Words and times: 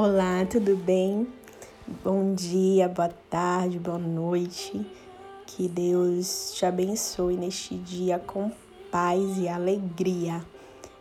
Olá, 0.00 0.46
tudo 0.48 0.76
bem? 0.76 1.26
Bom 2.04 2.32
dia, 2.32 2.88
boa 2.88 3.08
tarde, 3.28 3.80
boa 3.80 3.98
noite. 3.98 4.86
Que 5.44 5.66
Deus 5.66 6.52
te 6.54 6.64
abençoe 6.64 7.36
neste 7.36 7.74
dia 7.74 8.16
com 8.16 8.48
paz 8.92 9.36
e 9.38 9.48
alegria. 9.48 10.40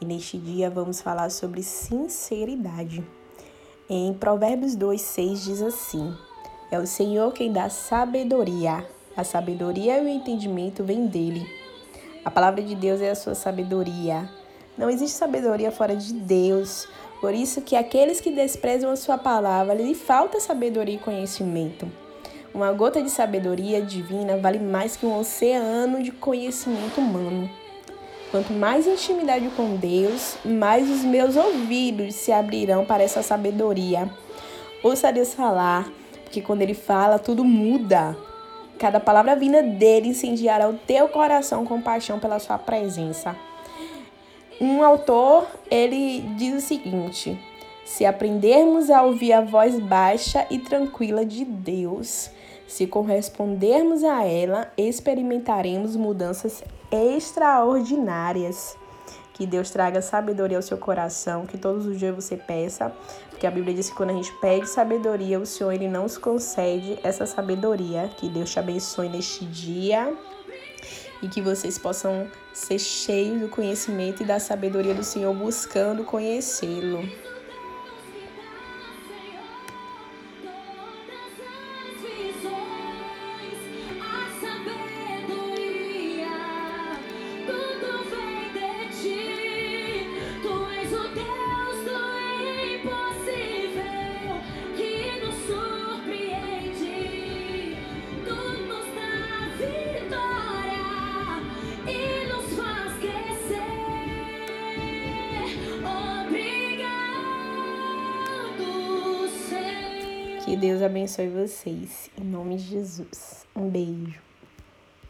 E 0.00 0.06
neste 0.06 0.38
dia 0.38 0.70
vamos 0.70 1.02
falar 1.02 1.28
sobre 1.28 1.62
sinceridade. 1.62 3.04
Em 3.90 4.14
Provérbios 4.14 4.74
2, 4.74 4.98
6 4.98 5.44
diz 5.44 5.60
assim: 5.60 6.16
É 6.70 6.78
o 6.78 6.86
Senhor 6.86 7.34
quem 7.34 7.52
dá 7.52 7.68
sabedoria. 7.68 8.88
A 9.14 9.22
sabedoria 9.22 9.98
e 9.98 10.06
o 10.06 10.08
entendimento 10.08 10.82
vêm 10.82 11.06
dele. 11.06 11.46
A 12.24 12.30
palavra 12.30 12.62
de 12.62 12.74
Deus 12.74 13.02
é 13.02 13.10
a 13.10 13.14
sua 13.14 13.34
sabedoria. 13.34 14.30
Não 14.78 14.88
existe 14.88 15.18
sabedoria 15.18 15.70
fora 15.70 15.94
de 15.94 16.14
Deus. 16.14 16.88
Por 17.20 17.34
isso 17.34 17.62
que 17.62 17.74
aqueles 17.74 18.20
que 18.20 18.30
desprezam 18.30 18.90
a 18.90 18.96
sua 18.96 19.18
palavra, 19.18 19.74
lhe 19.74 19.94
falta 19.94 20.38
sabedoria 20.38 20.94
e 20.94 20.98
conhecimento. 20.98 21.90
Uma 22.54 22.72
gota 22.72 23.02
de 23.02 23.10
sabedoria 23.10 23.82
divina 23.82 24.36
vale 24.36 24.58
mais 24.58 24.96
que 24.96 25.04
um 25.04 25.18
oceano 25.18 26.02
de 26.02 26.12
conhecimento 26.12 27.00
humano. 27.00 27.50
Quanto 28.30 28.52
mais 28.52 28.86
intimidade 28.86 29.48
com 29.56 29.76
Deus, 29.76 30.36
mais 30.44 30.88
os 30.88 31.02
meus 31.02 31.34
ouvidos 31.34 32.14
se 32.14 32.30
abrirão 32.30 32.84
para 32.84 33.02
essa 33.02 33.22
sabedoria. 33.22 34.08
Ouça 34.82 35.12
Deus 35.12 35.34
falar, 35.34 35.90
porque 36.24 36.40
quando 36.40 36.62
Ele 36.62 36.74
fala, 36.74 37.18
tudo 37.18 37.44
muda. 37.44 38.16
Cada 38.78 39.00
palavra 39.00 39.34
vinda 39.34 39.62
dele 39.62 40.08
incendiará 40.08 40.68
o 40.68 40.74
teu 40.74 41.08
coração 41.08 41.64
com 41.64 41.80
paixão 41.80 42.20
pela 42.20 42.38
sua 42.38 42.58
presença. 42.58 43.34
Um 44.60 44.82
autor, 44.82 45.46
ele 45.70 46.20
diz 46.36 46.64
o 46.64 46.66
seguinte: 46.66 47.38
se 47.84 48.04
aprendermos 48.04 48.90
a 48.90 49.02
ouvir 49.02 49.32
a 49.32 49.40
voz 49.40 49.78
baixa 49.78 50.46
e 50.50 50.58
tranquila 50.58 51.24
de 51.24 51.44
Deus, 51.44 52.30
se 52.66 52.86
correspondermos 52.86 54.02
a 54.02 54.24
ela, 54.24 54.70
experimentaremos 54.76 55.94
mudanças 55.94 56.62
extraordinárias. 56.90 58.76
Que 59.32 59.46
Deus 59.46 59.70
traga 59.70 60.02
sabedoria 60.02 60.58
ao 60.58 60.62
seu 60.62 60.76
coração, 60.76 61.46
que 61.46 61.56
todos 61.56 61.86
os 61.86 61.96
dias 61.96 62.12
você 62.12 62.36
peça, 62.36 62.92
porque 63.30 63.46
a 63.46 63.50
Bíblia 63.52 63.72
diz 63.72 63.88
que 63.88 63.96
quando 63.96 64.10
a 64.10 64.14
gente 64.14 64.32
pede 64.40 64.68
sabedoria, 64.68 65.38
o 65.38 65.46
Senhor 65.46 65.70
ele 65.70 65.86
não 65.86 66.02
nos 66.02 66.18
concede 66.18 66.98
essa 67.04 67.24
sabedoria. 67.24 68.10
Que 68.16 68.28
Deus 68.28 68.50
te 68.50 68.58
abençoe 68.58 69.08
neste 69.08 69.44
dia 69.46 70.12
e 71.22 71.28
que 71.28 71.40
vocês 71.40 71.78
possam 71.78 72.28
ser 72.52 72.78
cheios 72.78 73.40
do 73.40 73.48
conhecimento 73.48 74.22
e 74.22 74.26
da 74.26 74.38
sabedoria 74.38 74.94
do 74.94 75.04
Senhor, 75.04 75.34
buscando 75.34 76.04
conhecê-lo. 76.04 77.02
Que 110.48 110.56
Deus 110.56 110.80
abençoe 110.80 111.28
vocês. 111.28 112.08
Em 112.16 112.24
nome 112.24 112.56
de 112.56 112.62
Jesus. 112.62 113.44
Um 113.54 113.68
beijo. 113.68 114.27